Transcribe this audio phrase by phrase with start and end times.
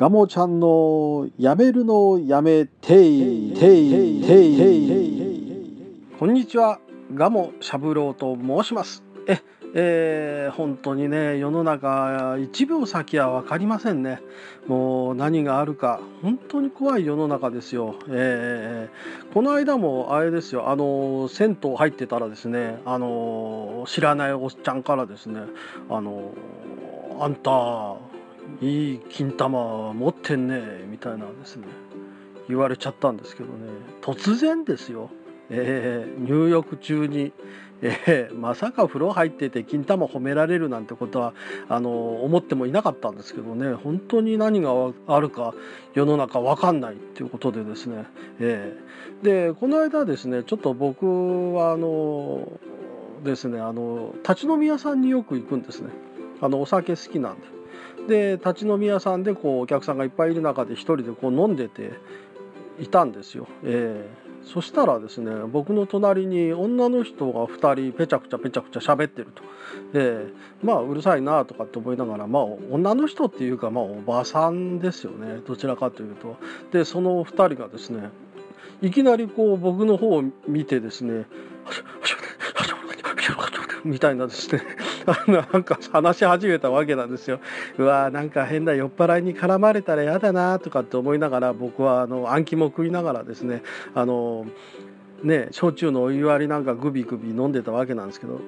[0.00, 6.80] ガモちゃんのやめるのやめていていていこんにちは
[7.12, 9.02] ガモしゃぶろうと申します。
[9.28, 9.42] え
[9.74, 14.22] えー、本当にね世の中1秒先は分かりませんね。
[14.66, 25.42] もう何があるか本当に怖い世の中ですよ、えー、この間もあれですよあの銭湯入ってたらですねあの知らないおっちゃんからですね
[25.90, 26.32] あの
[27.20, 27.50] あんた
[28.60, 31.66] いい金玉持ってんねみたいなですね。
[32.48, 33.70] 言われちゃったんですけどね。
[34.02, 35.10] 突然ですよ、
[35.50, 37.32] えー、入浴中に、
[37.80, 41.32] えー、まさか風呂入ってて金玉褒められるなんてことは
[41.68, 43.72] あの思ってもいなかったんですけどね。
[43.74, 44.72] 本当に何が
[45.06, 45.54] あるか
[45.94, 48.04] 世の中分かんないっていうことでですね、
[48.40, 52.60] えー、でこの間ですねちょっと僕はあの
[53.24, 55.90] ですねあの立ち飲み屋さんによく行くんですね。
[56.40, 57.59] あのお酒好きなんで。
[58.08, 61.92] で立ち飲み屋さんでこうお客さんがいっぱいいる中で一人でこう飲んでて
[62.80, 63.46] いたんですよ。
[63.62, 69.42] えー、そしたらですね僕の隣に女の人が2人ペチャクチャペチャクチャ喋ってると、
[69.94, 76.36] えー、まあうるさいなとかって思いながらまあ女の人っていうかまあおばさんですよねどちらかというと。
[76.72, 78.08] でその2人がですね
[78.82, 81.26] いきなりこう僕の方を見てですね
[83.84, 84.62] みたいなですね
[85.26, 87.40] なんか話し始めたわけなんですよ。
[87.78, 93.62] うわーなんか変な酔っ払いに絡まれたら嫌だなとかって思いながら僕はあの暗記も食いながらですね
[93.94, 94.46] あの
[95.22, 98.40] ね焼酎のお湯割りなんかグビグビ飲んでたわけなんですけど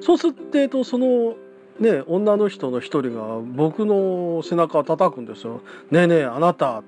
[0.00, 1.36] そうすってとその
[1.78, 5.60] ね女の人の一人が僕の背中を叩くんですよ。
[5.90, 6.82] ねえねえあなた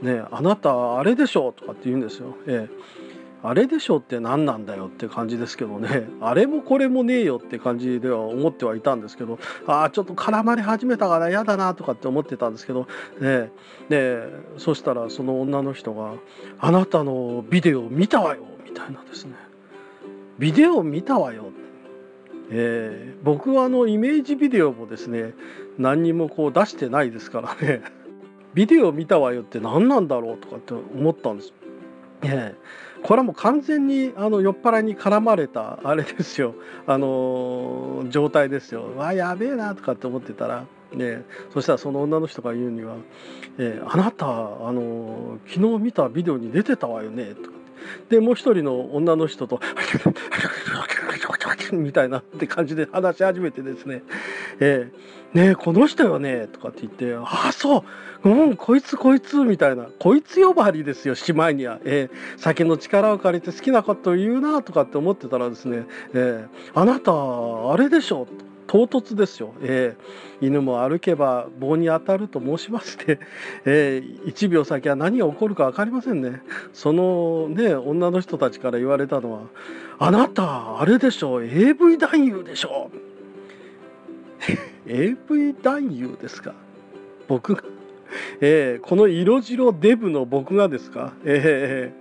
[0.00, 2.36] ねえあなたあれでしょとかって言うんですよ。
[2.46, 3.07] ええ
[3.42, 6.08] あれでしょって何なんだよって感じですけどね。
[6.20, 9.38] あれもこれもねえよって感じでは思ってはいたんですけど。
[9.66, 12.86] ああちょっと絡まれ始めたから嫌だなとかって思ってたんですけど。
[13.20, 13.50] ね
[13.88, 16.14] でそしたらその女の人が
[16.58, 19.34] 「あなたのビデオ見たわよ」みたいなですね
[20.38, 21.52] 「ビデオ見たわよ」
[22.50, 25.34] えー、僕はあのイメージビデオもですね
[25.78, 27.82] 何にもこう出してないですからね
[28.54, 31.52] ビデオ見たわよって何なんだろうとかって思ったんです。
[32.22, 36.54] えーこれはもう完全にあの酔っ払いに絡まれたあれですよ。
[36.84, 38.96] あの状態ですよ。
[38.96, 42.96] わやべえなとかって思ってたらね、そしたらその女の人が言うには
[43.58, 47.56] 「えー、あなたあの昨日見たビデオに出てたわよね」とか
[48.08, 49.60] でもう一人の女の人と
[51.76, 54.02] みたいなって感じで話し始めてですね
[54.60, 57.82] 「えー、ねこの人よね」とかって言って「ああそう。
[58.24, 59.86] うんこいつこいつ」みたいな。
[59.98, 68.47] こいつ呼ばわりですよしまいには、えー、酒の力を借りて好きなことを言うなとかって思ってたらですね「えー、あなたあれでしょ」と。
[68.68, 73.18] 唐突ですよ、えー、犬も歩けば棒に当たると申しまして、
[73.64, 76.42] えー、1秒先は何が起こるか分かりませんね。
[76.74, 79.40] そのね女の人たちから言われたのは
[79.98, 82.90] 「あなたあれでしょ AV 男優でしょ」
[84.86, 86.54] AV 男優ですか？
[87.26, 87.62] 僕が、
[88.40, 91.14] えー、この色白デブの僕がですか？
[91.24, 91.92] え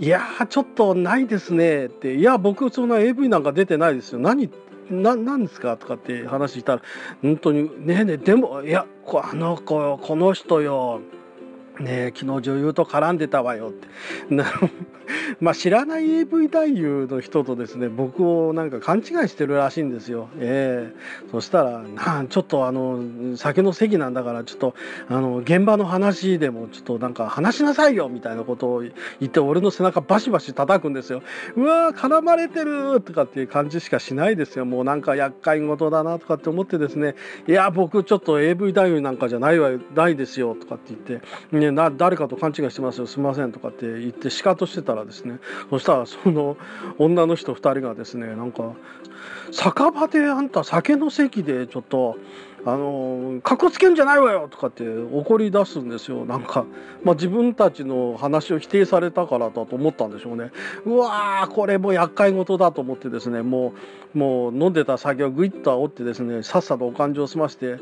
[0.00, 2.14] ー、いやちょっとないですねって。
[2.14, 4.20] いや僕そんな AV なんか出てないですよ。
[4.20, 4.48] 何
[4.92, 5.76] ななんですか？
[5.76, 6.82] とかって話したら
[7.22, 8.86] 本当にねえねえでもいや
[9.22, 11.00] あの子よこの人よ。
[11.80, 13.88] ね昨日女優と絡んでたわよって
[15.40, 20.28] まあ知らない AV 男優の人とですね僕をなんか勘違いしてるらしいんですよ。
[20.38, 24.74] えー、そしたらなちょっとあの酒の席なんだからちょっと
[25.08, 28.92] あの現場の話でもちょっとなんか話しなさいよみたいなことを言
[29.24, 31.22] って俺の背中バシバシ叩くんですよ。
[31.56, 34.64] うわー絡まれてるとかっていう感じしかしないですよ。
[34.64, 37.14] もうなんか厄介事だなとかって思ってですね
[37.48, 41.26] いや僕ちょっと AV 男優なんかじゃないわないですよとかって言って。
[41.62, 45.38] ね、な誰かと勘違いしてますよすみませんとかって言ってシカトしてたらですね
[45.70, 46.56] そしたらその
[46.98, 48.72] 女の人2人がですねなんか
[49.52, 52.16] 酒場であんた酒の席でちょっと
[52.64, 56.24] あのかっこつけんじゃないわよとかって怒り出すんですよ。
[56.24, 56.64] なんか、
[57.02, 60.52] まあ、自分たちの話を否定されたからだと思ったんでしょうね。
[60.84, 63.74] うわーこれも厄介事だと思ってですねも
[64.14, 67.78] うもう飲んでた酒をグイッと煽ってですねさっさとお勘定済ましてね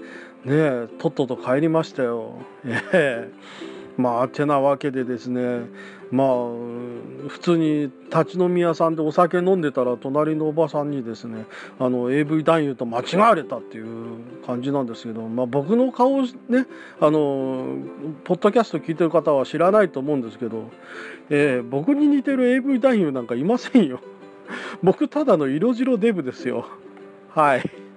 [0.46, 2.38] えとっとと帰りましたよ。
[2.64, 3.69] ええ。
[4.00, 5.60] まあてなわけでですね
[6.10, 6.28] まあ
[7.28, 11.44] 普通に立ち飲み屋さんでお酒飲んでたら隣のおばさんにですね
[11.78, 16.66] あの AV 男優と間違われたっていう感じなんですけど、まあ、僕の顔をね
[17.00, 17.76] あの
[18.24, 20.70] ポッドキャスト聞いてる方は知らないと思うんですけど、
[21.28, 24.00] えー、僕に似てる AV 男優なんかいませんよ。
[24.82, 26.66] 僕ただの色白デブですよ。
[27.28, 27.89] はい。